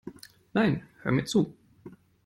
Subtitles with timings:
[0.53, 1.53] Nein, hör mir zu!